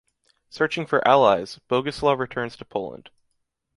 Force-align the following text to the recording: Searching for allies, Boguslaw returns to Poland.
Searching 0.49 0.87
for 0.87 1.07
allies, 1.07 1.59
Boguslaw 1.69 2.17
returns 2.17 2.57
to 2.57 2.65
Poland. 2.65 3.11